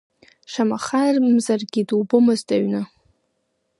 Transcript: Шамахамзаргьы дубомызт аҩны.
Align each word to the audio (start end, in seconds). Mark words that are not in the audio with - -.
Шамахамзаргьы 0.51 1.81
дубомызт 1.87 2.47
аҩны. 2.55 2.81